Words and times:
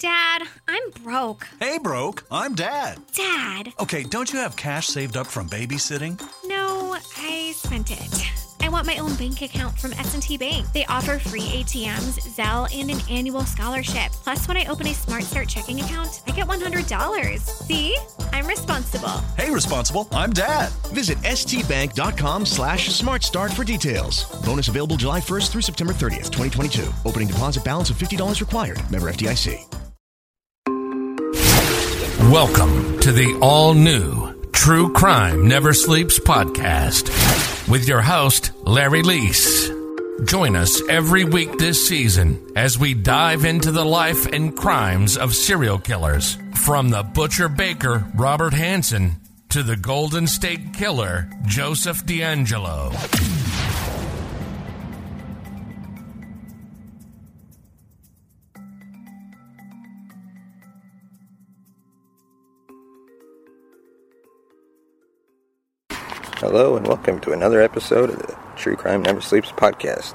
Dad, 0.00 0.42
I'm 0.66 0.90
broke. 1.02 1.46
Hey, 1.60 1.78
broke. 1.78 2.24
I'm 2.30 2.54
Dad. 2.54 2.98
Dad. 3.14 3.72
Okay, 3.80 4.02
don't 4.02 4.32
you 4.32 4.40
have 4.40 4.56
cash 4.56 4.88
saved 4.88 5.16
up 5.16 5.26
from 5.26 5.48
babysitting? 5.48 6.20
No, 6.46 6.96
I 7.16 7.52
spent 7.54 7.90
it. 7.92 8.30
I 8.60 8.68
want 8.70 8.86
my 8.86 8.96
own 8.98 9.14
bank 9.14 9.40
account 9.42 9.78
from 9.78 9.92
S&T 9.92 10.36
Bank. 10.36 10.66
They 10.72 10.84
offer 10.86 11.18
free 11.18 11.42
ATMs, 11.42 12.18
Zelle, 12.36 12.68
and 12.78 12.90
an 12.90 12.98
annual 13.08 13.42
scholarship. 13.44 14.10
Plus, 14.10 14.48
when 14.48 14.56
I 14.56 14.64
open 14.66 14.88
a 14.88 14.94
Smart 14.94 15.22
Start 15.22 15.48
checking 15.48 15.80
account, 15.80 16.22
I 16.26 16.32
get 16.32 16.46
$100. 16.48 17.40
See? 17.40 17.96
I'm 18.32 18.46
responsible. 18.46 19.08
Hey, 19.38 19.50
responsible. 19.50 20.08
I'm 20.12 20.32
Dad. 20.32 20.70
Visit 20.92 21.18
stbank.com 21.18 22.46
slash 22.46 22.88
smartstart 22.88 23.52
for 23.54 23.64
details. 23.64 24.24
Bonus 24.44 24.66
available 24.68 24.96
July 24.96 25.20
1st 25.20 25.50
through 25.52 25.62
September 25.62 25.92
30th, 25.92 26.32
2022. 26.32 26.90
Opening 27.04 27.28
deposit 27.28 27.62
balance 27.64 27.90
of 27.90 27.96
$50 27.96 28.40
required. 28.40 28.90
Member 28.90 29.10
FDIC. 29.12 29.83
Welcome 32.30 33.00
to 33.00 33.12
the 33.12 33.38
all 33.42 33.74
new 33.74 34.32
True 34.50 34.94
Crime 34.94 35.46
Never 35.46 35.74
Sleeps 35.74 36.18
podcast 36.18 37.68
with 37.68 37.86
your 37.86 38.00
host, 38.00 38.52
Larry 38.62 39.02
Leese. 39.02 40.26
Join 40.26 40.56
us 40.56 40.80
every 40.88 41.24
week 41.24 41.58
this 41.58 41.86
season 41.86 42.52
as 42.56 42.78
we 42.78 42.94
dive 42.94 43.44
into 43.44 43.70
the 43.70 43.84
life 43.84 44.24
and 44.24 44.56
crimes 44.56 45.18
of 45.18 45.34
serial 45.34 45.78
killers. 45.78 46.38
From 46.64 46.88
the 46.88 47.02
butcher 47.02 47.50
baker, 47.50 48.06
Robert 48.14 48.54
Hansen, 48.54 49.16
to 49.50 49.62
the 49.62 49.76
Golden 49.76 50.26
State 50.26 50.72
Killer, 50.72 51.28
Joseph 51.44 52.06
DeAngelo. 52.06 53.43
Hello, 66.56 66.76
and 66.76 66.86
welcome 66.86 67.18
to 67.18 67.32
another 67.32 67.60
episode 67.60 68.10
of 68.10 68.16
the 68.16 68.38
True 68.54 68.76
Crime 68.76 69.02
Never 69.02 69.20
Sleeps 69.20 69.50
podcast, 69.50 70.14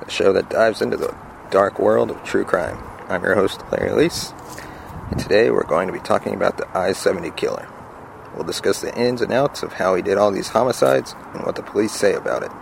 a 0.00 0.08
show 0.08 0.32
that 0.32 0.48
dives 0.48 0.80
into 0.80 0.96
the 0.96 1.12
dark 1.50 1.80
world 1.80 2.12
of 2.12 2.22
true 2.22 2.44
crime. 2.44 2.78
I'm 3.08 3.24
your 3.24 3.34
host, 3.34 3.60
Larry 3.72 3.90
Leese, 3.90 4.32
and 5.10 5.18
today 5.18 5.50
we're 5.50 5.66
going 5.66 5.88
to 5.88 5.92
be 5.92 5.98
talking 5.98 6.34
about 6.36 6.56
the 6.56 6.68
I 6.78 6.92
70 6.92 7.32
killer. 7.32 7.68
We'll 8.32 8.44
discuss 8.44 8.80
the 8.80 8.96
ins 8.96 9.22
and 9.22 9.32
outs 9.32 9.64
of 9.64 9.72
how 9.72 9.96
he 9.96 10.02
did 10.02 10.18
all 10.18 10.30
these 10.30 10.50
homicides 10.50 11.16
and 11.34 11.44
what 11.44 11.56
the 11.56 11.64
police 11.64 11.90
say 11.90 12.14
about 12.14 12.44
it. 12.44 12.52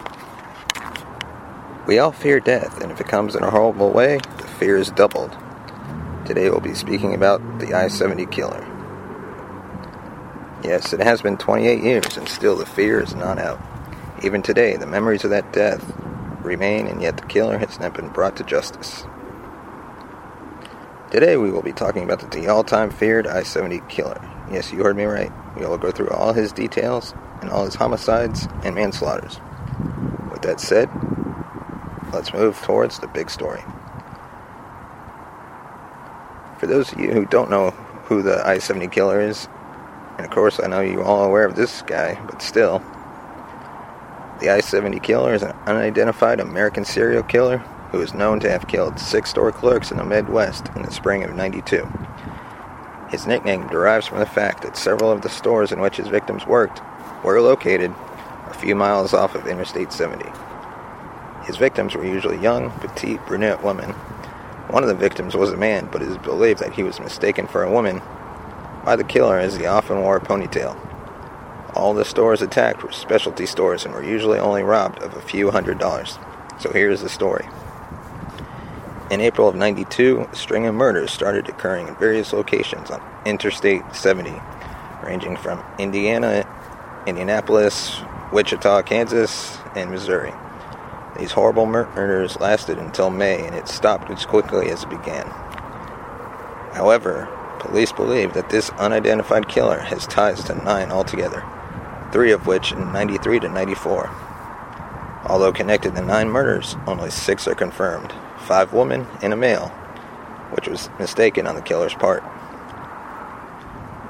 We 1.86 1.98
all 1.98 2.12
fear 2.12 2.40
death, 2.40 2.80
and 2.80 2.90
if 2.90 3.02
it 3.02 3.08
comes 3.08 3.36
in 3.36 3.42
a 3.42 3.50
horrible 3.50 3.90
way, 3.90 4.16
the 4.38 4.48
fear 4.48 4.78
is 4.78 4.90
doubled. 4.92 5.36
Today 6.24 6.48
we'll 6.48 6.60
be 6.60 6.72
speaking 6.72 7.12
about 7.12 7.58
the 7.58 7.74
I 7.74 7.88
70 7.88 8.24
killer. 8.28 8.77
Yes, 10.64 10.92
it 10.92 11.00
has 11.00 11.22
been 11.22 11.36
28 11.36 11.82
years, 11.82 12.16
and 12.16 12.28
still 12.28 12.56
the 12.56 12.66
fear 12.66 13.00
is 13.00 13.14
not 13.14 13.38
out. 13.38 13.60
Even 14.24 14.42
today, 14.42 14.76
the 14.76 14.86
memories 14.86 15.22
of 15.22 15.30
that 15.30 15.52
death 15.52 15.92
remain, 16.42 16.88
and 16.88 17.00
yet 17.00 17.16
the 17.16 17.26
killer 17.26 17.58
has 17.58 17.78
not 17.78 17.94
been 17.94 18.08
brought 18.08 18.36
to 18.36 18.44
justice. 18.44 19.04
Today, 21.12 21.36
we 21.36 21.52
will 21.52 21.62
be 21.62 21.72
talking 21.72 22.02
about 22.02 22.28
the 22.32 22.48
all 22.48 22.64
time 22.64 22.90
feared 22.90 23.28
I 23.28 23.44
70 23.44 23.80
killer. 23.88 24.20
Yes, 24.50 24.72
you 24.72 24.82
heard 24.82 24.96
me 24.96 25.04
right. 25.04 25.30
We 25.56 25.64
will 25.64 25.78
go 25.78 25.92
through 25.92 26.10
all 26.10 26.32
his 26.32 26.50
details 26.50 27.14
and 27.40 27.50
all 27.50 27.64
his 27.64 27.76
homicides 27.76 28.48
and 28.64 28.74
manslaughters. 28.74 29.40
With 30.32 30.42
that 30.42 30.60
said, 30.60 30.90
let's 32.12 32.34
move 32.34 32.60
towards 32.62 32.98
the 32.98 33.06
big 33.06 33.30
story. 33.30 33.62
For 36.58 36.66
those 36.66 36.92
of 36.92 36.98
you 36.98 37.12
who 37.12 37.26
don't 37.26 37.48
know 37.48 37.70
who 38.06 38.22
the 38.22 38.44
I 38.44 38.58
70 38.58 38.88
killer 38.88 39.20
is, 39.20 39.48
and 40.18 40.26
of 40.26 40.32
course, 40.32 40.58
I 40.58 40.66
know 40.66 40.80
you're 40.80 41.04
all 41.04 41.24
aware 41.24 41.44
of 41.44 41.54
this 41.54 41.82
guy, 41.82 42.20
but 42.26 42.42
still. 42.42 42.82
The 44.40 44.50
I 44.50 44.60
70 44.60 44.98
killer 44.98 45.32
is 45.32 45.42
an 45.42 45.56
unidentified 45.66 46.40
American 46.40 46.84
serial 46.84 47.22
killer 47.22 47.58
who 47.92 48.02
is 48.02 48.14
known 48.14 48.40
to 48.40 48.50
have 48.50 48.66
killed 48.66 48.98
six 48.98 49.30
store 49.30 49.52
clerks 49.52 49.92
in 49.92 49.96
the 49.96 50.04
Midwest 50.04 50.68
in 50.74 50.82
the 50.82 50.90
spring 50.90 51.22
of 51.22 51.34
92. 51.36 51.88
His 53.10 53.28
nickname 53.28 53.68
derives 53.68 54.08
from 54.08 54.18
the 54.18 54.26
fact 54.26 54.62
that 54.62 54.76
several 54.76 55.12
of 55.12 55.22
the 55.22 55.28
stores 55.28 55.70
in 55.70 55.80
which 55.80 55.96
his 55.96 56.08
victims 56.08 56.46
worked 56.46 56.82
were 57.24 57.40
located 57.40 57.94
a 58.46 58.54
few 58.54 58.74
miles 58.74 59.14
off 59.14 59.36
of 59.36 59.46
Interstate 59.46 59.92
70. 59.92 60.24
His 61.44 61.56
victims 61.56 61.94
were 61.94 62.04
usually 62.04 62.38
young, 62.38 62.70
petite, 62.80 63.24
brunette 63.26 63.62
women. 63.62 63.92
One 64.70 64.82
of 64.82 64.88
the 64.88 64.94
victims 64.96 65.36
was 65.36 65.52
a 65.52 65.56
man, 65.56 65.88
but 65.90 66.02
it 66.02 66.08
is 66.08 66.18
believed 66.18 66.58
that 66.58 66.74
he 66.74 66.82
was 66.82 67.00
mistaken 67.00 67.46
for 67.46 67.62
a 67.62 67.72
woman 67.72 68.02
by 68.88 68.96
the 68.96 69.04
killer 69.04 69.38
as 69.38 69.54
he 69.54 69.66
often 69.66 70.00
wore 70.00 70.16
a 70.16 70.20
ponytail. 70.20 70.74
All 71.74 71.92
the 71.92 72.06
stores 72.06 72.40
attacked 72.40 72.82
were 72.82 72.90
specialty 72.90 73.44
stores 73.44 73.84
and 73.84 73.92
were 73.92 74.02
usually 74.02 74.38
only 74.38 74.62
robbed 74.62 75.02
of 75.02 75.14
a 75.14 75.20
few 75.20 75.50
hundred 75.50 75.78
dollars. 75.78 76.18
So 76.58 76.72
here's 76.72 77.02
the 77.02 77.10
story. 77.10 77.46
In 79.10 79.20
April 79.20 79.46
of 79.46 79.54
92, 79.54 80.26
a 80.32 80.34
string 80.34 80.64
of 80.64 80.74
murders 80.74 81.10
started 81.10 81.50
occurring 81.50 81.88
in 81.88 81.96
various 81.96 82.32
locations 82.32 82.90
on 82.90 83.02
Interstate 83.26 83.82
70, 83.94 84.32
ranging 85.04 85.36
from 85.36 85.62
Indiana, 85.78 86.48
Indianapolis, 87.06 88.00
Wichita, 88.32 88.80
Kansas, 88.84 89.58
and 89.74 89.90
Missouri. 89.90 90.32
These 91.18 91.32
horrible 91.32 91.66
murders 91.66 92.40
lasted 92.40 92.78
until 92.78 93.10
May 93.10 93.46
and 93.46 93.54
it 93.54 93.68
stopped 93.68 94.08
as 94.08 94.24
quickly 94.24 94.70
as 94.70 94.84
it 94.84 94.88
began. 94.88 95.26
However, 96.72 97.28
Police 97.60 97.92
believe 97.92 98.34
that 98.34 98.50
this 98.50 98.70
unidentified 98.70 99.48
killer 99.48 99.78
has 99.80 100.06
ties 100.06 100.42
to 100.44 100.54
nine 100.64 100.90
altogether, 100.90 101.44
three 102.12 102.32
of 102.32 102.46
which 102.46 102.72
in 102.72 102.92
93 102.92 103.40
to 103.40 103.48
94. 103.48 104.10
Although 105.26 105.52
connected 105.52 105.94
to 105.94 106.02
nine 106.02 106.30
murders, 106.30 106.76
only 106.86 107.10
six 107.10 107.46
are 107.48 107.54
confirmed 107.54 108.12
five 108.38 108.72
women 108.72 109.06
and 109.20 109.32
a 109.32 109.36
male, 109.36 109.68
which 110.52 110.68
was 110.68 110.88
mistaken 110.98 111.46
on 111.46 111.54
the 111.54 111.62
killer's 111.62 111.94
part. 111.94 112.22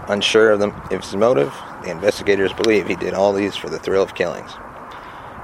Unsure 0.07 0.53
of, 0.53 0.61
the, 0.61 0.71
his 0.91 1.17
motive, 1.17 1.53
the 1.83 1.91
investigators 1.91 2.53
believe 2.53 2.87
he 2.87 2.95
did 2.95 3.15
all 3.15 3.33
these 3.33 3.57
for 3.57 3.69
the 3.69 3.79
thrill 3.79 4.03
of 4.03 4.15
killings. 4.15 4.53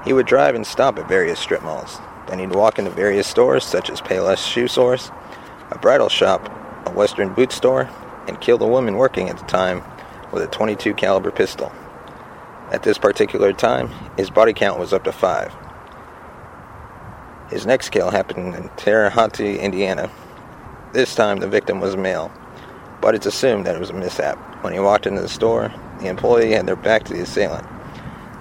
He 0.05 0.13
would 0.13 0.27
drive 0.27 0.55
and 0.55 0.65
stop 0.65 0.97
at 0.97 1.07
various 1.07 1.39
strip 1.39 1.63
malls. 1.63 1.99
Then 2.27 2.39
he'd 2.39 2.55
walk 2.55 2.79
into 2.79 2.91
various 2.91 3.27
stores 3.27 3.63
such 3.63 3.89
as 3.89 4.01
Payless 4.01 4.37
Shoe 4.37 4.67
Source, 4.67 5.11
a 5.71 5.77
bridal 5.77 6.09
shop, 6.09 6.49
a 6.85 6.91
Western 6.91 7.33
boot 7.33 7.51
store, 7.51 7.89
and 8.27 8.41
killed 8.41 8.61
a 8.61 8.67
woman 8.67 8.97
working 8.97 9.29
at 9.29 9.37
the 9.37 9.45
time 9.45 9.83
with 10.31 10.43
a 10.43 10.47
22 10.47 10.93
caliber 10.93 11.31
pistol. 11.31 11.71
At 12.71 12.83
this 12.83 12.97
particular 12.97 13.53
time, 13.53 13.89
his 14.17 14.29
body 14.29 14.53
count 14.53 14.79
was 14.79 14.93
up 14.93 15.03
to 15.03 15.11
5. 15.11 15.55
His 17.49 17.65
next 17.65 17.89
kill 17.89 18.09
happened 18.09 18.55
in 18.55 18.69
Terre 18.75 19.09
Haute, 19.09 19.39
Indiana. 19.39 20.09
This 20.93 21.13
time 21.13 21.37
the 21.37 21.47
victim 21.47 21.79
was 21.79 21.95
male, 21.95 22.31
but 23.01 23.13
it's 23.13 23.27
assumed 23.27 23.65
that 23.65 23.75
it 23.75 23.79
was 23.79 23.91
a 23.91 23.93
mishap. 23.93 24.37
When 24.63 24.73
he 24.73 24.79
walked 24.79 25.05
into 25.05 25.21
the 25.21 25.29
store, 25.29 25.71
the 25.99 26.07
employee 26.07 26.51
had 26.51 26.65
their 26.65 26.75
back 26.75 27.03
to 27.05 27.13
the 27.13 27.21
assailant. 27.21 27.67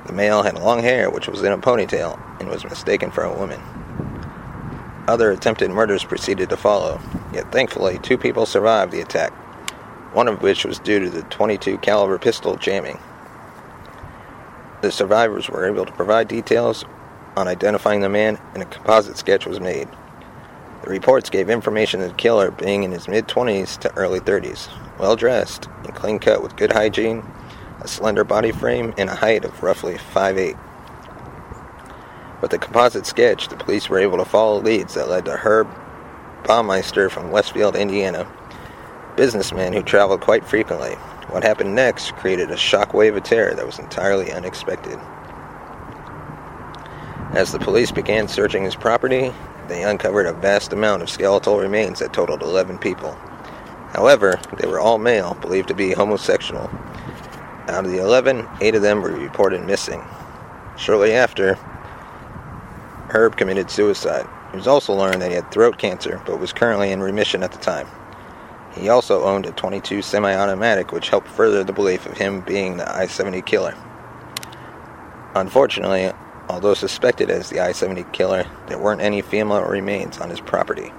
The 0.07 0.13
male 0.13 0.43
had 0.43 0.59
long 0.59 0.81
hair 0.81 1.11
which 1.11 1.29
was 1.29 1.43
in 1.43 1.53
a 1.53 1.59
ponytail 1.59 2.19
and 2.41 2.49
was 2.49 2.65
mistaken 2.65 3.11
for 3.11 3.25
a 3.25 3.39
woman. 3.39 3.61
Other 5.07 5.31
attempted 5.31 5.71
murders 5.71 6.03
proceeded 6.03 6.49
to 6.49 6.57
follow, 6.57 6.99
yet 7.33 7.53
thankfully 7.53 7.99
two 7.99 8.17
people 8.17 8.47
survived 8.47 8.91
the 8.91 9.03
attack, 9.03 9.33
one 10.15 10.29
of 10.29 10.41
which 10.41 10.65
was 10.65 10.79
due 10.79 10.99
to 11.01 11.11
the 11.11 11.23
22 11.25 11.77
caliber 11.79 12.19
pistol 12.19 12.57
jamming. 12.57 12.99
The 14.81 14.91
survivors 14.91 15.51
were 15.51 15.67
able 15.67 15.85
to 15.85 15.93
provide 15.93 16.29
details 16.29 16.87
on 17.37 17.49
identifying 17.49 18.01
the 18.01 18.09
man 18.09 18.39
and 18.55 18.63
a 18.63 18.67
composite 18.67 19.19
sketch 19.19 19.47
was 19.47 19.61
made. 19.61 19.89
The 20.83 20.91
reports 20.91 21.29
gave 21.29 21.51
information 21.51 22.01
of 22.01 22.09
the 22.09 22.17
killer 22.17 22.51
being 22.51 22.83
in 22.83 22.93
his 22.93 23.07
mid 23.07 23.27
20s 23.27 23.79
to 23.81 23.95
early 23.97 24.21
30s, 24.21 24.69
well 24.99 25.17
dressed 25.17 25.69
and 25.85 25.95
clean 25.95 26.19
cut 26.19 26.43
with 26.43 26.57
good 26.57 26.73
hygiene, 26.73 27.25
a 27.81 27.89
slender 27.89 28.25
body 28.25 28.53
frame, 28.53 28.95
and 28.97 29.11
a 29.11 29.15
height 29.15 29.45
of 29.45 29.63
roughly 29.63 29.95
5'8. 29.95 30.59
With 32.45 32.51
the 32.51 32.59
composite 32.59 33.07
sketch, 33.07 33.49
the 33.49 33.57
police 33.57 33.89
were 33.89 33.99
able 33.99 34.19
to 34.19 34.25
follow 34.27 34.61
leads 34.61 34.93
that 34.93 35.09
led 35.09 35.25
to 35.25 35.35
Herb 35.35 35.67
Baumeister 36.43 37.11
from 37.11 37.31
Westfield, 37.31 37.75
Indiana, 37.75 38.31
businessman 39.17 39.73
who 39.73 39.83
traveled 39.83 40.21
quite 40.21 40.47
frequently. 40.47 40.93
What 41.31 41.43
happened 41.43 41.75
next 41.75 42.15
created 42.17 42.51
a 42.51 42.57
shockwave 42.57 43.17
of 43.17 43.23
terror 43.23 43.55
that 43.55 43.65
was 43.65 43.79
entirely 43.79 44.31
unexpected. 44.31 45.01
As 47.33 47.51
the 47.51 47.59
police 47.59 47.91
began 47.91 48.29
searching 48.29 48.65
his 48.65 48.77
property, 48.77 49.33
they 49.69 49.83
uncovered 49.83 50.27
a 50.27 50.35
vast 50.35 50.75
amount 50.75 51.01
of 51.01 51.09
skeletal 51.09 51.59
remains 51.59 52.01
that 52.01 52.13
totaled 52.13 52.43
11 52.43 52.77
people. 52.77 53.13
However, 53.95 54.39
they 54.59 54.69
were 54.69 54.81
all 54.81 54.99
male, 54.99 55.33
believed 55.41 55.69
to 55.69 55.75
be 55.75 55.93
homosexual. 55.93 56.71
Out 57.69 57.87
of 57.87 57.91
the 57.91 58.03
11, 58.03 58.47
8 58.61 58.75
of 58.75 58.83
them 58.83 59.01
were 59.01 59.13
reported 59.13 59.65
missing. 59.65 60.05
Shortly 60.77 61.15
after, 61.15 61.59
Herb 63.15 63.37
committed 63.37 63.71
suicide. 63.71 64.27
It 64.53 64.57
was 64.57 64.67
also 64.67 64.93
learned 64.93 65.23
that 65.23 65.31
he 65.31 65.37
had 65.37 65.49
throat 65.53 65.79
cancer, 65.79 66.21
but 66.27 66.41
was 66.41 66.53
currently 66.53 66.91
in 66.91 67.01
remission 67.01 67.45
at 67.45 67.53
the 67.53 67.59
time. 67.59 67.87
He 68.75 68.89
also 68.89 69.23
owned 69.23 69.47
a 69.47 69.53
22 69.53 70.03
semi-automatic, 70.03 70.91
which 70.91 71.11
helped 71.11 71.29
further 71.29 71.63
the 71.63 71.73
belief 71.73 72.07
of 72.07 72.19
him 72.19 72.41
being 72.41 72.77
the 72.77 72.93
I-70 72.93 73.47
killer. 73.47 73.77
Unfortunately, 75.37 76.11
although 76.49 76.75
suspected 76.75 77.31
as 77.31 77.51
the 77.51 77.61
I-70 77.61 78.13
killer, 78.13 78.47
there 78.67 78.79
weren't 78.79 79.01
any 79.01 79.23
female 79.23 79.63
remains 79.63 80.19
on 80.19 80.29
his 80.29 80.41
property. 80.41 80.93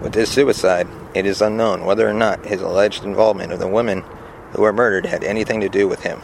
With 0.00 0.12
this 0.12 0.30
suicide, 0.30 0.86
it 1.12 1.26
is 1.26 1.42
unknown 1.42 1.84
whether 1.84 2.08
or 2.08 2.14
not 2.14 2.46
his 2.46 2.62
alleged 2.62 3.02
involvement 3.02 3.52
of 3.52 3.58
the 3.58 3.66
women 3.66 4.04
who 4.52 4.62
were 4.62 4.72
murdered 4.72 5.06
had 5.06 5.24
anything 5.24 5.60
to 5.60 5.68
do 5.68 5.88
with 5.88 6.02
him. 6.02 6.20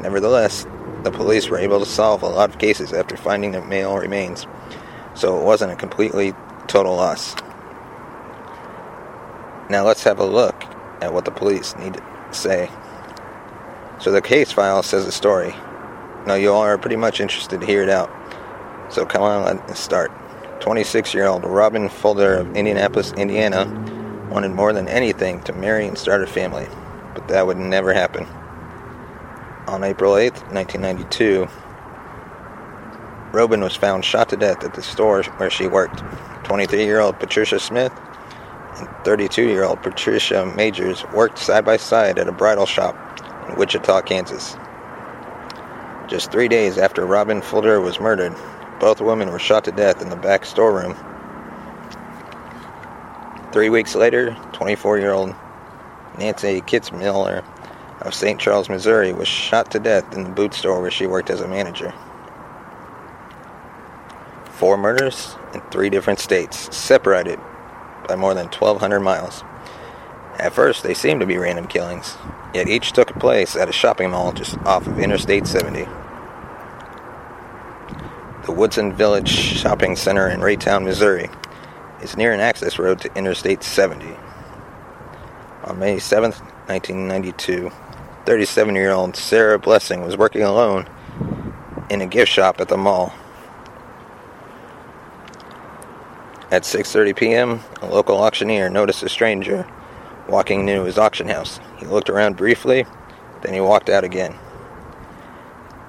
Nevertheless, 0.00 0.66
the 1.04 1.10
police 1.10 1.48
were 1.48 1.58
able 1.58 1.80
to 1.80 1.86
solve 1.86 2.22
a 2.22 2.28
lot 2.28 2.50
of 2.50 2.58
cases 2.58 2.92
after 2.92 3.16
finding 3.16 3.52
the 3.52 3.62
male 3.62 3.96
remains, 3.96 4.46
so 5.14 5.40
it 5.40 5.44
wasn't 5.44 5.72
a 5.72 5.76
completely 5.76 6.34
total 6.66 6.96
loss. 6.96 7.34
Now 9.70 9.84
let's 9.84 10.02
have 10.04 10.18
a 10.18 10.24
look 10.24 10.64
at 11.00 11.12
what 11.12 11.24
the 11.24 11.30
police 11.30 11.76
need 11.76 11.94
to 11.94 12.02
say. 12.32 12.70
So 14.00 14.10
the 14.10 14.20
case 14.20 14.52
file 14.52 14.82
says 14.82 15.06
a 15.06 15.12
story. 15.12 15.54
Now 16.26 16.34
you 16.34 16.52
all 16.52 16.62
are 16.62 16.78
pretty 16.78 16.96
much 16.96 17.20
interested 17.20 17.60
to 17.60 17.66
hear 17.66 17.82
it 17.82 17.88
out. 17.88 18.10
So 18.90 19.06
come 19.06 19.22
on, 19.22 19.44
let's 19.68 19.80
start. 19.80 20.10
26 20.60 21.14
year 21.14 21.26
old 21.26 21.44
Robin 21.44 21.88
Fulder 21.88 22.34
of 22.34 22.56
Indianapolis, 22.56 23.12
Indiana, 23.12 23.64
wanted 24.30 24.50
more 24.50 24.72
than 24.72 24.88
anything 24.88 25.42
to 25.42 25.52
marry 25.52 25.86
and 25.86 25.96
start 25.96 26.22
a 26.22 26.26
family, 26.26 26.66
but 27.14 27.26
that 27.28 27.46
would 27.46 27.56
never 27.56 27.92
happen. 27.94 28.26
On 29.70 29.84
April 29.84 30.16
8, 30.16 30.32
1992, 30.52 31.46
Robin 33.30 33.60
was 33.60 33.76
found 33.76 34.04
shot 34.04 34.28
to 34.30 34.36
death 34.36 34.64
at 34.64 34.74
the 34.74 34.82
store 34.82 35.22
where 35.22 35.48
she 35.48 35.68
worked. 35.68 36.02
23 36.42 36.84
year 36.84 36.98
old 36.98 37.20
Patricia 37.20 37.60
Smith 37.60 37.92
and 38.78 38.88
32 39.04 39.46
year 39.46 39.62
old 39.62 39.80
Patricia 39.80 40.52
Magers 40.56 41.08
worked 41.14 41.38
side 41.38 41.64
by 41.64 41.76
side 41.76 42.18
at 42.18 42.26
a 42.26 42.32
bridal 42.32 42.66
shop 42.66 42.96
in 43.48 43.54
Wichita, 43.54 44.02
Kansas. 44.02 44.56
Just 46.08 46.32
three 46.32 46.48
days 46.48 46.76
after 46.76 47.06
Robin 47.06 47.40
Fulder 47.40 47.80
was 47.80 48.00
murdered, 48.00 48.34
both 48.80 49.00
women 49.00 49.30
were 49.30 49.38
shot 49.38 49.62
to 49.66 49.70
death 49.70 50.02
in 50.02 50.10
the 50.10 50.16
back 50.16 50.44
storeroom. 50.44 50.96
Three 53.52 53.70
weeks 53.70 53.94
later, 53.94 54.36
24 54.52 54.98
year 54.98 55.12
old 55.12 55.32
Nancy 56.18 56.60
Kitzmiller 56.60 57.44
of 58.00 58.14
St. 58.14 58.40
Charles, 58.40 58.68
Missouri, 58.68 59.12
was 59.12 59.28
shot 59.28 59.70
to 59.72 59.78
death 59.78 60.14
in 60.14 60.24
the 60.24 60.30
boot 60.30 60.54
store 60.54 60.80
where 60.80 60.90
she 60.90 61.06
worked 61.06 61.30
as 61.30 61.40
a 61.40 61.48
manager. 61.48 61.92
Four 64.52 64.76
murders 64.76 65.36
in 65.54 65.60
three 65.70 65.90
different 65.90 66.18
states, 66.18 66.74
separated 66.74 67.38
by 68.06 68.16
more 68.16 68.34
than 68.34 68.46
1,200 68.46 69.00
miles. 69.00 69.42
At 70.38 70.52
first, 70.52 70.82
they 70.82 70.94
seemed 70.94 71.20
to 71.20 71.26
be 71.26 71.36
random 71.36 71.66
killings, 71.66 72.16
yet 72.54 72.68
each 72.68 72.92
took 72.92 73.08
place 73.18 73.56
at 73.56 73.68
a 73.68 73.72
shopping 73.72 74.10
mall 74.10 74.32
just 74.32 74.58
off 74.58 74.86
of 74.86 74.98
Interstate 74.98 75.46
70 75.46 75.86
the 78.50 78.56
Woodson 78.56 78.92
Village 78.92 79.28
Shopping 79.28 79.94
Center 79.94 80.28
in 80.28 80.40
Raytown, 80.40 80.82
Missouri, 80.82 81.30
is 82.02 82.16
near 82.16 82.32
an 82.32 82.40
access 82.40 82.80
road 82.80 83.00
to 83.00 83.14
Interstate 83.14 83.62
70. 83.62 84.16
On 85.64 85.78
May 85.78 86.00
7, 86.00 86.32
1992, 86.32 87.70
37 88.30 88.76
year 88.76 88.92
old 88.92 89.16
Sarah 89.16 89.58
Blessing 89.58 90.02
was 90.02 90.16
working 90.16 90.42
alone 90.42 90.88
in 91.90 92.00
a 92.00 92.06
gift 92.06 92.30
shop 92.30 92.60
at 92.60 92.68
the 92.68 92.76
mall. 92.76 93.12
At 96.48 96.62
6:30 96.62 97.16
p.m., 97.16 97.60
a 97.82 97.86
local 97.86 98.18
auctioneer 98.18 98.70
noticed 98.70 99.02
a 99.02 99.08
stranger 99.08 99.66
walking 100.28 100.68
into 100.68 100.84
his 100.84 100.96
auction 100.96 101.28
house. 101.28 101.58
He 101.78 101.86
looked 101.86 102.08
around 102.08 102.36
briefly, 102.36 102.86
then 103.42 103.52
he 103.52 103.60
walked 103.60 103.90
out 103.90 104.04
again. 104.04 104.36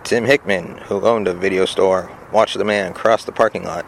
Tim 0.03 0.25
Hickman, 0.25 0.79
who 0.87 0.99
owned 1.05 1.27
a 1.27 1.35
video 1.35 1.65
store, 1.65 2.09
watched 2.33 2.57
the 2.57 2.65
man 2.65 2.95
cross 2.95 3.23
the 3.23 3.31
parking 3.31 3.65
lot 3.65 3.85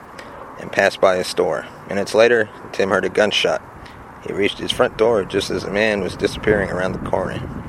and 0.60 0.72
pass 0.72 0.96
by 0.96 1.18
his 1.18 1.26
store. 1.26 1.66
Minutes 1.90 2.14
later, 2.14 2.52
Tim 2.72 2.92
heard 2.92 3.06
a 3.06 3.10
gunshot. 3.10 3.64
He 4.28 4.32
reached 4.32 4.60
his 4.60 4.72
front 4.72 4.96
door 4.96 5.26
just 5.26 5.50
as 5.50 5.64
the 5.64 5.72
man 5.72 6.02
was 6.02 6.16
disappearing 6.16 6.70
around 6.70 6.92
the 6.92 7.10
corner. 7.10 7.63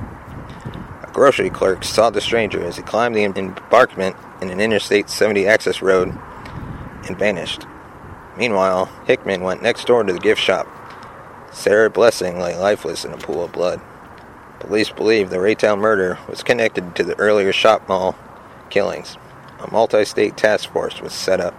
Grocery 1.15 1.49
clerk 1.49 1.85
saw 1.85 2.11
the 2.11 2.21
stranger 2.21 2.63
as 2.63 2.77
he 2.77 2.83
climbed 2.83 3.17
the 3.17 3.25
embankment 3.25 4.17
in 4.43 4.51
an 4.51 4.61
Interstate 4.61 5.09
70 5.09 5.47
access 5.47 5.81
road 5.81 6.09
and 7.07 7.19
vanished. 7.19 7.65
Meanwhile, 8.37 8.87
Hickman 9.07 9.43
went 9.43 9.63
next 9.63 9.87
door 9.87 10.03
to 10.03 10.13
the 10.13 10.19
gift 10.19 10.43
shop. 10.43 10.67
Sarah 11.53 11.89
Blessing 11.89 12.39
lay 12.39 12.55
lifeless 12.55 13.07
in 13.07 13.13
a 13.13 13.17
pool 13.17 13.45
of 13.45 13.53
blood. 13.53 13.81
Police 14.61 14.91
believe 14.91 15.31
the 15.31 15.37
Raytown 15.37 15.79
murder 15.79 16.19
was 16.29 16.43
connected 16.43 16.95
to 16.97 17.05
the 17.05 17.19
earlier 17.19 17.55
shop 17.55 17.89
mall 17.89 18.15
killings 18.69 19.17
a 19.65 19.71
multi 19.71 20.05
state 20.05 20.37
task 20.37 20.71
force 20.71 21.01
was 21.01 21.13
set 21.13 21.41
up. 21.41 21.55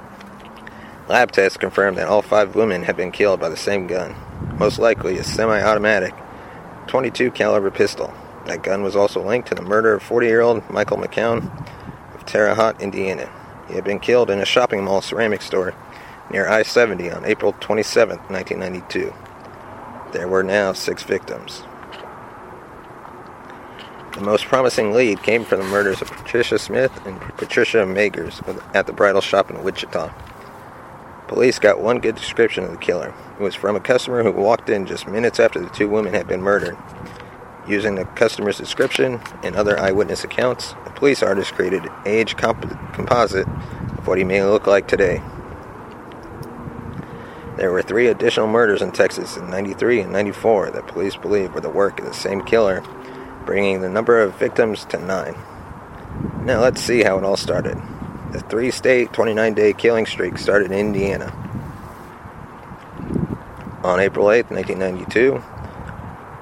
Lab 1.08 1.32
tests 1.32 1.58
confirmed 1.58 1.98
that 1.98 2.08
all 2.08 2.22
five 2.22 2.56
women 2.56 2.84
had 2.84 2.96
been 2.96 3.12
killed 3.12 3.40
by 3.40 3.50
the 3.50 3.58
same 3.58 3.88
gun, 3.88 4.16
most 4.58 4.80
likely 4.80 5.18
a 5.18 5.24
semi 5.24 5.62
automatic 5.62 6.14
22 6.88 7.32
caliber 7.32 7.72
pistol. 7.72 8.14
That 8.46 8.64
gun 8.64 8.84
was 8.84 8.96
also 8.96 9.26
linked 9.26 9.48
to 9.50 9.56
the 9.56 9.62
murder 9.62 9.94
of 9.94 10.04
40 10.04 10.28
year 10.28 10.42
old 10.42 10.70
Michael 10.70 10.98
McCown 10.98 11.50
of 12.14 12.26
Terre 12.26 12.56
Haute, 12.56 12.80
Indiana. 12.82 13.30
He 13.68 13.74
had 13.74 13.84
been 13.84 14.00
killed 14.00 14.30
in 14.30 14.40
a 14.40 14.46
shopping 14.46 14.84
mall 14.84 15.02
ceramic 15.02 15.42
store 15.42 15.74
near 16.32 16.48
I 16.48 16.64
70 16.64 17.12
on 17.12 17.26
April 17.26 17.54
27, 17.60 18.18
1992. 18.30 19.14
There 20.12 20.28
were 20.28 20.44
now 20.44 20.74
six 20.74 21.04
victims. 21.04 21.64
The 24.14 24.22
most 24.22 24.46
promising 24.46 24.94
lead 24.94 25.24
came 25.24 25.44
from 25.44 25.60
the 25.60 25.66
murders 25.66 26.02
of 26.02 26.10
Patricia 26.10 26.58
Smith 26.58 27.06
and 27.06 27.20
Patricia 27.20 27.80
Magers 27.80 28.42
at 28.74 28.88
the 28.88 28.94
bridal 28.94 29.22
shop 29.22 29.50
in 29.50 29.62
Wichita. 29.62 30.14
Police 31.28 31.60
got 31.60 31.82
one 31.82 32.00
good 32.00 32.16
description 32.16 32.64
of 32.64 32.72
the 32.72 32.78
killer. 32.78 33.14
It 33.40 33.44
was 33.44 33.56
from 33.56 33.76
a 33.76 33.82
customer 33.82 34.24
who 34.24 34.32
walked 34.32 34.70
in 34.70 34.86
just 34.86 35.08
minutes 35.08 35.40
after 35.40 35.60
the 35.60 35.70
two 35.70 35.90
women 35.90 36.14
had 36.14 36.28
been 36.28 36.42
murdered. 36.42 36.78
Using 37.68 37.96
the 37.96 38.06
customer's 38.06 38.58
description 38.58 39.20
and 39.44 39.56
other 39.56 39.80
eyewitness 39.80 40.24
accounts, 40.24 40.74
the 40.84 40.92
police 40.92 41.24
artist 41.24 41.54
created 41.54 41.88
age 42.06 42.38
comp- 42.38 42.94
composite 42.94 43.48
of 43.48 44.08
what 44.08 44.18
he 44.18 44.24
may 44.24 44.44
look 44.44 44.68
like 44.68 44.88
today. 44.88 45.22
There 47.58 47.72
were 47.72 47.82
three 47.82 48.08
additional 48.08 48.48
murders 48.48 48.82
in 48.82 48.92
Texas 48.92 49.38
in 49.38 49.50
93 49.50 50.02
and 50.02 50.12
94 50.12 50.72
that 50.72 50.88
police 50.88 51.16
believe 51.16 51.54
were 51.54 51.62
the 51.62 51.70
work 51.70 52.00
of 52.00 52.06
the 52.06 52.14
same 52.14 52.42
killer 52.42 52.84
bringing 53.46 53.82
the 53.82 53.90
number 53.90 54.20
of 54.20 54.38
victims 54.38 54.86
to 54.86 54.98
nine. 54.98 55.36
Now 56.42 56.62
let's 56.62 56.82
see 56.82 57.04
how 57.04 57.18
it 57.18 57.24
all 57.24 57.38
started. 57.38 57.78
The 58.32 58.42
three 58.42 58.72
state, 58.72 59.14
29 59.14 59.54
day 59.54 59.74
killing 59.74 60.06
streak 60.06 60.38
started 60.38 60.72
in 60.72 60.78
Indiana. 60.78 61.32
On 63.84 64.00
April 64.00 64.32
8, 64.32 64.50
1992, 64.50 65.44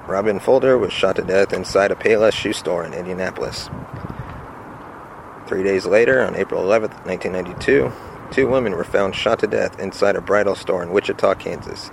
Robin 0.07 0.37
Fulder 0.37 0.77
was 0.77 0.91
shot 0.91 1.15
to 1.15 1.21
death 1.21 1.53
inside 1.53 1.91
a 1.91 1.95
Payless 1.95 2.33
shoe 2.33 2.51
store 2.51 2.83
in 2.83 2.93
Indianapolis. 2.93 3.69
Three 5.47 5.63
days 5.63 5.85
later, 5.85 6.21
on 6.21 6.35
April 6.35 6.61
11, 6.61 6.89
1992, 7.05 7.91
two 8.31 8.47
women 8.47 8.73
were 8.73 8.83
found 8.83 9.15
shot 9.15 9.39
to 9.39 9.47
death 9.47 9.79
inside 9.79 10.17
a 10.17 10.21
bridal 10.21 10.55
store 10.55 10.83
in 10.83 10.91
Wichita, 10.91 11.35
Kansas. 11.35 11.89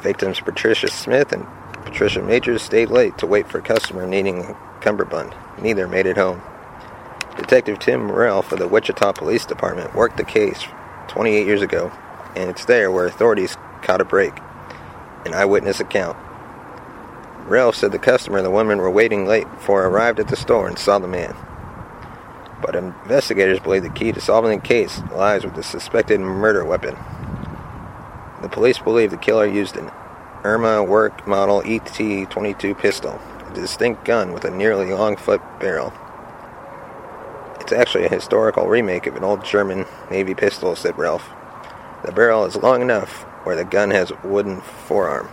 Victims 0.00 0.38
Patricia 0.40 0.88
Smith 0.88 1.32
and 1.32 1.46
Patricia 1.84 2.20
Magers 2.20 2.60
stayed 2.60 2.90
late 2.90 3.16
to 3.18 3.26
wait 3.26 3.48
for 3.48 3.58
a 3.58 3.62
customer 3.62 4.06
needing 4.06 4.44
a 4.44 4.56
cummerbund. 4.82 5.34
Neither 5.58 5.88
made 5.88 6.04
it 6.04 6.18
home. 6.18 6.42
Detective 7.36 7.78
Tim 7.78 8.04
Morrell 8.06 8.42
for 8.42 8.56
the 8.56 8.68
Wichita 8.68 9.12
Police 9.12 9.46
Department 9.46 9.94
worked 9.94 10.18
the 10.18 10.24
case 10.24 10.62
28 11.08 11.46
years 11.46 11.62
ago, 11.62 11.90
and 12.34 12.50
it's 12.50 12.66
there 12.66 12.90
where 12.90 13.06
authorities 13.06 13.56
caught 13.82 14.02
a 14.02 14.04
break. 14.04 14.34
An 15.24 15.32
eyewitness 15.32 15.80
account. 15.80 16.18
Morrell 17.46 17.72
said 17.72 17.92
the 17.92 17.98
customer 17.98 18.38
and 18.38 18.46
the 18.46 18.50
woman 18.50 18.78
were 18.78 18.90
waiting 18.90 19.24
late 19.24 19.48
before 19.48 19.86
arrived 19.86 20.18
at 20.18 20.26
the 20.26 20.36
store 20.36 20.66
and 20.66 20.76
saw 20.76 20.98
the 20.98 21.06
man. 21.06 21.34
But 22.60 22.74
investigators 22.74 23.60
believe 23.60 23.84
the 23.84 23.90
key 23.90 24.10
to 24.10 24.20
solving 24.20 24.58
the 24.58 24.66
case 24.66 25.00
lies 25.12 25.44
with 25.44 25.54
the 25.54 25.62
suspected 25.62 26.18
murder 26.18 26.64
weapon. 26.64 26.96
The 28.42 28.48
police 28.48 28.78
believe 28.78 29.12
the 29.12 29.16
killer 29.16 29.46
used 29.46 29.76
an 29.76 29.92
Erma 30.44 30.84
Werke 30.84 31.24
Model 31.24 31.62
ET-22 31.64 32.76
pistol, 32.78 33.20
a 33.48 33.54
distinct 33.54 34.04
gun 34.04 34.32
with 34.32 34.44
a 34.44 34.50
nearly 34.50 34.92
long 34.92 35.16
foot 35.16 35.40
barrel. 35.60 35.92
It's 37.60 37.72
actually 37.72 38.06
a 38.06 38.14
historical 38.14 38.66
remake 38.66 39.06
of 39.06 39.14
an 39.14 39.24
old 39.24 39.44
German 39.44 39.86
Navy 40.10 40.34
pistol, 40.34 40.74
said 40.74 40.98
Ralph. 40.98 41.28
The 42.04 42.12
barrel 42.12 42.44
is 42.44 42.56
long 42.56 42.82
enough 42.82 43.22
where 43.44 43.56
the 43.56 43.64
gun 43.64 43.90
has 43.90 44.10
a 44.10 44.26
wooden 44.26 44.60
forearm. 44.60 45.28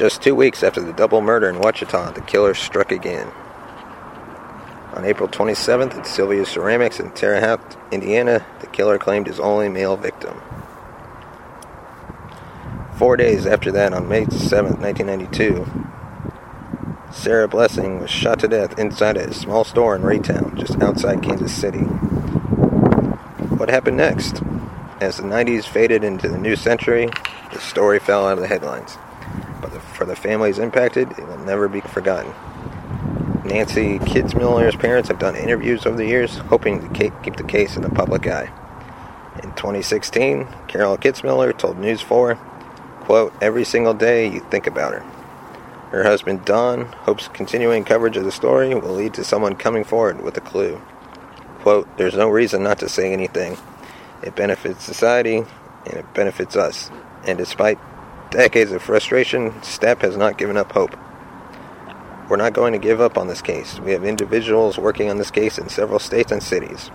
Just 0.00 0.22
two 0.22 0.34
weeks 0.34 0.62
after 0.62 0.80
the 0.80 0.94
double 0.94 1.20
murder 1.20 1.46
in 1.50 1.60
Wichita, 1.60 2.12
the 2.12 2.22
killer 2.22 2.54
struck 2.54 2.90
again. 2.90 3.30
On 4.94 5.04
April 5.04 5.28
27th 5.28 5.94
at 5.94 6.06
Sylvia 6.06 6.46
Ceramics 6.46 6.98
in 6.98 7.10
Terre 7.10 7.38
Haute, 7.38 7.76
Indiana, 7.92 8.46
the 8.60 8.66
killer 8.66 8.96
claimed 8.96 9.26
his 9.26 9.38
only 9.38 9.68
male 9.68 9.98
victim. 9.98 10.40
Four 12.96 13.18
days 13.18 13.44
after 13.44 13.70
that, 13.72 13.92
on 13.92 14.08
May 14.08 14.24
7th, 14.24 14.80
1992, 14.80 15.66
Sarah 17.12 17.46
Blessing 17.46 18.00
was 18.00 18.08
shot 18.08 18.38
to 18.38 18.48
death 18.48 18.78
inside 18.78 19.18
a 19.18 19.34
small 19.34 19.64
store 19.64 19.94
in 19.94 20.00
Raytown, 20.00 20.58
just 20.58 20.80
outside 20.80 21.22
Kansas 21.22 21.54
City. 21.54 21.84
What 23.58 23.68
happened 23.68 23.98
next? 23.98 24.42
As 24.98 25.18
the 25.18 25.24
90s 25.24 25.66
faded 25.66 26.02
into 26.02 26.26
the 26.26 26.38
new 26.38 26.56
century, 26.56 27.10
the 27.52 27.60
story 27.60 27.98
fell 27.98 28.26
out 28.26 28.38
of 28.38 28.40
the 28.40 28.48
headlines. 28.48 28.96
The 30.10 30.16
families 30.16 30.58
impacted, 30.58 31.08
it 31.12 31.24
will 31.24 31.38
never 31.38 31.68
be 31.68 31.80
forgotten. 31.82 32.34
Nancy 33.44 34.00
Kitzmiller's 34.00 34.74
parents 34.74 35.08
have 35.08 35.20
done 35.20 35.36
interviews 35.36 35.86
over 35.86 35.96
the 35.96 36.04
years, 36.04 36.36
hoping 36.36 36.80
to 36.80 37.12
keep 37.22 37.36
the 37.36 37.44
case 37.44 37.76
in 37.76 37.82
the 37.82 37.90
public 37.90 38.26
eye. 38.26 38.50
In 39.36 39.52
2016, 39.54 40.48
Carol 40.66 40.98
Kitzmiller 40.98 41.56
told 41.56 41.78
News 41.78 42.00
4, 42.00 42.34
quote, 43.02 43.32
Every 43.40 43.64
single 43.64 43.94
day 43.94 44.26
you 44.26 44.40
think 44.50 44.66
about 44.66 44.94
her. 44.94 45.00
Her 45.92 46.02
husband 46.02 46.44
Don 46.44 46.86
hopes 46.86 47.28
continuing 47.28 47.84
coverage 47.84 48.16
of 48.16 48.24
the 48.24 48.32
story 48.32 48.74
will 48.74 48.94
lead 48.94 49.14
to 49.14 49.22
someone 49.22 49.54
coming 49.54 49.84
forward 49.84 50.22
with 50.22 50.36
a 50.36 50.40
clue. 50.40 50.82
Quote, 51.60 51.86
There's 51.98 52.16
no 52.16 52.28
reason 52.28 52.64
not 52.64 52.80
to 52.80 52.88
say 52.88 53.12
anything. 53.12 53.56
It 54.24 54.34
benefits 54.34 54.82
society 54.82 55.44
and 55.86 55.94
it 55.94 56.14
benefits 56.14 56.56
us. 56.56 56.90
And 57.28 57.38
despite 57.38 57.78
decades 58.30 58.72
of 58.72 58.82
frustration, 58.82 59.62
STEP 59.62 60.02
has 60.02 60.16
not 60.16 60.38
given 60.38 60.56
up 60.56 60.72
hope. 60.72 60.96
We're 62.28 62.36
not 62.36 62.52
going 62.52 62.72
to 62.72 62.78
give 62.78 63.00
up 63.00 63.18
on 63.18 63.26
this 63.26 63.42
case. 63.42 63.80
We 63.80 63.90
have 63.90 64.04
individuals 64.04 64.78
working 64.78 65.10
on 65.10 65.18
this 65.18 65.32
case 65.32 65.58
in 65.58 65.68
several 65.68 65.98
states 65.98 66.30
and 66.30 66.42
cities. 66.42 66.90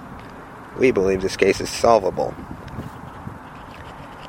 We 0.79 0.91
believe 0.91 1.21
this 1.21 1.37
case 1.37 1.59
is 1.59 1.69
solvable. 1.69 2.33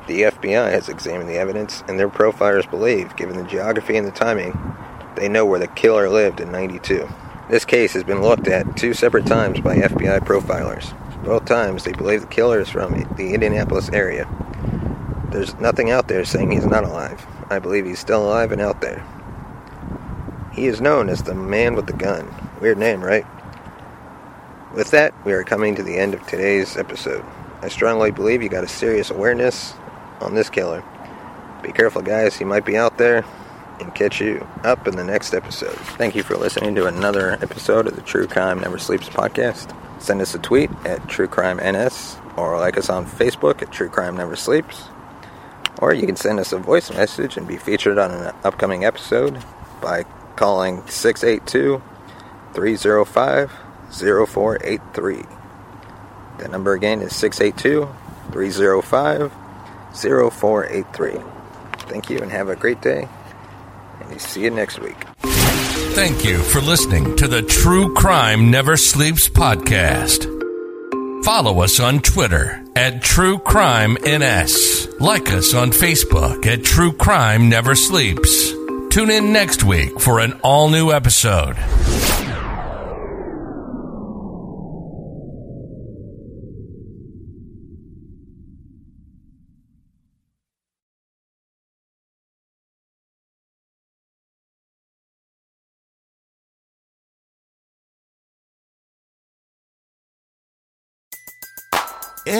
The 0.07 0.23
FBI 0.23 0.71
has 0.71 0.89
examined 0.89 1.29
the 1.29 1.37
evidence, 1.37 1.83
and 1.87 1.99
their 1.99 2.09
profilers 2.09 2.69
believe, 2.69 3.15
given 3.15 3.37
the 3.37 3.43
geography 3.43 3.97
and 3.97 4.07
the 4.07 4.11
timing, 4.11 4.57
they 5.15 5.27
know 5.27 5.45
where 5.45 5.59
the 5.59 5.67
killer 5.67 6.09
lived 6.09 6.39
in 6.39 6.51
92. 6.51 7.07
This 7.49 7.65
case 7.65 7.93
has 7.93 8.03
been 8.03 8.21
looked 8.21 8.47
at 8.47 8.75
two 8.75 8.93
separate 8.93 9.25
times 9.25 9.61
by 9.61 9.77
FBI 9.77 10.19
profilers. 10.25 10.93
Both 11.23 11.45
times 11.45 11.83
they 11.83 11.93
believe 11.93 12.21
the 12.21 12.27
killer 12.27 12.59
is 12.59 12.69
from 12.69 12.93
the 13.15 13.33
Indianapolis 13.33 13.89
area. 13.89 14.27
There's 15.31 15.53
nothing 15.55 15.91
out 15.91 16.07
there 16.07 16.23
saying 16.23 16.51
he's 16.51 16.65
not 16.65 16.83
alive. 16.83 17.25
I 17.49 17.59
believe 17.59 17.85
he's 17.85 17.99
still 17.99 18.25
alive 18.25 18.51
and 18.51 18.61
out 18.61 18.81
there. 18.81 19.05
He 20.53 20.67
is 20.67 20.81
known 20.81 21.09
as 21.09 21.23
the 21.23 21.35
man 21.35 21.75
with 21.75 21.87
the 21.87 21.93
gun. 21.93 22.33
Weird 22.61 22.77
name, 22.77 23.03
right? 23.03 23.25
With 24.73 24.91
that, 24.91 25.13
we 25.25 25.33
are 25.33 25.43
coming 25.43 25.75
to 25.75 25.83
the 25.83 25.97
end 25.97 26.13
of 26.13 26.25
today's 26.27 26.77
episode. 26.77 27.23
I 27.61 27.67
strongly 27.67 28.11
believe 28.11 28.41
you 28.41 28.49
got 28.49 28.63
a 28.63 28.67
serious 28.67 29.09
awareness 29.09 29.73
on 30.21 30.35
this 30.35 30.49
killer. 30.49 30.83
Be 31.61 31.71
careful, 31.71 32.01
guys, 32.01 32.35
he 32.35 32.45
might 32.45 32.65
be 32.65 32.77
out 32.77 32.97
there 32.97 33.25
and 33.79 33.93
catch 33.93 34.21
you 34.21 34.47
up 34.63 34.87
in 34.87 34.95
the 34.95 35.03
next 35.03 35.33
episode. 35.33 35.75
Thank 35.97 36.15
you 36.15 36.23
for 36.23 36.37
listening 36.37 36.75
to 36.75 36.85
another 36.85 37.33
episode 37.33 37.87
of 37.87 37.95
the 37.95 38.01
True 38.01 38.27
Crime 38.27 38.59
Never 38.59 38.77
Sleeps 38.77 39.09
podcast. 39.09 39.75
Send 40.01 40.21
us 40.21 40.35
a 40.35 40.39
tweet 40.39 40.69
at 40.85 41.07
True 41.07 41.27
Crime 41.27 41.57
NS 41.57 42.17
or 42.35 42.57
like 42.57 42.77
us 42.77 42.89
on 42.89 43.05
Facebook 43.05 43.61
at 43.61 43.71
True 43.71 43.89
Crime 43.89 44.15
Never 44.15 44.35
Sleeps. 44.35 44.89
Or 45.79 45.93
you 45.93 46.05
can 46.05 46.15
send 46.15 46.39
us 46.39 46.53
a 46.53 46.57
voice 46.57 46.89
message 46.91 47.37
and 47.37 47.47
be 47.47 47.57
featured 47.57 47.97
on 47.97 48.11
an 48.11 48.35
upcoming 48.43 48.83
episode 48.83 49.43
by 49.81 50.03
calling 50.35 50.85
682 50.87 51.81
305 52.53 53.51
0483. 53.91 55.23
The 56.39 56.47
number 56.47 56.73
again 56.73 57.01
is 57.01 57.15
682 57.15 57.87
305 58.31 59.31
0483. 59.93 61.15
Thank 61.89 62.09
you 62.09 62.19
and 62.19 62.31
have 62.31 62.49
a 62.49 62.55
great 62.55 62.81
day. 62.81 63.07
And 63.99 64.09
we 64.09 64.19
see 64.19 64.43
you 64.43 64.51
next 64.51 64.79
week. 64.79 64.97
Thank 65.95 66.23
you 66.23 66.37
for 66.37 66.61
listening 66.61 67.15
to 67.15 67.27
the 67.27 67.41
True 67.41 67.93
Crime 67.95 68.51
Never 68.51 68.77
Sleeps 68.77 69.29
podcast. 69.29 70.33
Follow 71.23 71.61
us 71.61 71.79
on 71.79 72.01
Twitter 72.01 72.66
at 72.77 73.01
True 73.01 73.39
Crime 73.39 73.97
NS. 74.05 74.87
Like 74.99 75.31
us 75.31 75.55
on 75.55 75.71
Facebook 75.71 76.45
at 76.45 76.63
True 76.63 76.93
Crime 76.93 77.49
Never 77.49 77.73
Sleeps. 77.73 78.51
Tune 78.91 79.09
in 79.09 79.33
next 79.33 79.63
week 79.63 79.99
for 79.99 80.19
an 80.19 80.33
all 80.43 80.69
new 80.69 80.91
episode. 80.91 81.55